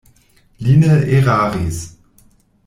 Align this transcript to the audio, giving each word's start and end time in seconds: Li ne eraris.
Li 0.65 0.73
ne 0.83 0.95
eraris. 1.19 1.85